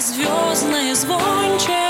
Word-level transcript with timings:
Звездные 0.00 0.94
звонче. 0.94 1.87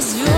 звезд. 0.00 0.35